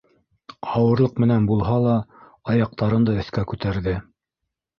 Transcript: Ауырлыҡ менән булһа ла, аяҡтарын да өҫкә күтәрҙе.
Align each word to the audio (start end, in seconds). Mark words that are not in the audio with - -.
Ауырлыҡ 0.77 1.21
менән 1.23 1.45
булһа 1.51 1.75
ла, 1.83 1.93
аяҡтарын 2.55 3.07
да 3.11 3.17
өҫкә 3.25 3.45
күтәрҙе. 3.53 3.97